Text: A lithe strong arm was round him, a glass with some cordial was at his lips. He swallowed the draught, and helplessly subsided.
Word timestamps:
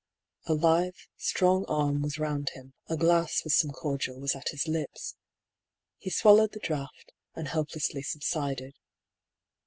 A 0.47 0.55
lithe 0.55 0.95
strong 1.15 1.63
arm 1.67 2.01
was 2.01 2.17
round 2.17 2.49
him, 2.55 2.73
a 2.89 2.97
glass 2.97 3.43
with 3.43 3.53
some 3.53 3.69
cordial 3.69 4.19
was 4.19 4.33
at 4.33 4.49
his 4.49 4.67
lips. 4.67 5.15
He 5.99 6.09
swallowed 6.09 6.53
the 6.53 6.59
draught, 6.59 7.11
and 7.35 7.47
helplessly 7.47 8.01
subsided. 8.01 8.73